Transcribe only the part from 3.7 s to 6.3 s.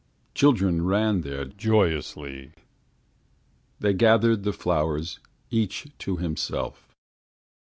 They gathered the flowers Each to